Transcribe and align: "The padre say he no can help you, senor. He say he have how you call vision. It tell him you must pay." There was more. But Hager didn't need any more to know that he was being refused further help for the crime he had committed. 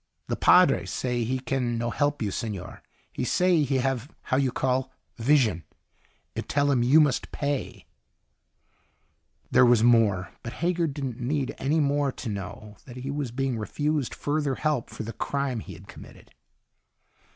"The 0.29 0.35
padre 0.35 0.87
say 0.87 1.23
he 1.23 1.35
no 1.35 1.41
can 1.41 1.79
help 1.79 2.23
you, 2.23 2.31
senor. 2.31 2.81
He 3.13 3.23
say 3.23 3.61
he 3.61 3.75
have 3.75 4.09
how 4.23 4.37
you 4.37 4.51
call 4.51 4.91
vision. 5.17 5.63
It 6.33 6.49
tell 6.49 6.71
him 6.71 6.81
you 6.81 6.99
must 6.99 7.31
pay." 7.31 7.85
There 9.51 9.63
was 9.63 9.83
more. 9.83 10.31
But 10.41 10.53
Hager 10.53 10.87
didn't 10.87 11.19
need 11.19 11.53
any 11.59 11.79
more 11.79 12.11
to 12.13 12.29
know 12.29 12.77
that 12.85 12.97
he 12.97 13.11
was 13.11 13.29
being 13.29 13.59
refused 13.59 14.15
further 14.15 14.55
help 14.55 14.89
for 14.89 15.03
the 15.03 15.13
crime 15.13 15.59
he 15.59 15.73
had 15.73 15.87
committed. 15.87 16.31